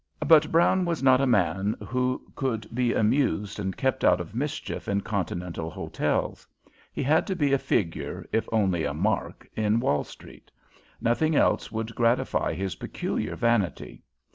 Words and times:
But 0.25 0.51
Brown 0.51 0.83
was 0.85 1.03
not 1.03 1.21
a 1.21 1.27
man 1.27 1.75
who 1.85 2.25
could 2.35 2.65
be 2.73 2.91
amused 2.91 3.59
and 3.59 3.77
kept 3.77 4.03
out 4.03 4.19
of 4.19 4.33
mischief 4.33 4.87
in 4.87 5.01
Continental 5.01 5.69
hotels. 5.69 6.47
He 6.91 7.03
had 7.03 7.27
to 7.27 7.35
be 7.35 7.53
a 7.53 7.59
figure, 7.59 8.25
if 8.31 8.49
only 8.51 8.83
a 8.83 8.95
"mark," 8.95 9.47
in 9.55 9.79
Wall 9.79 10.03
street. 10.03 10.49
Nothing 10.99 11.35
else 11.35 11.71
would 11.71 11.93
gratify 11.93 12.55
his 12.55 12.77
peculiar 12.77 13.35
vanity. 13.35 14.01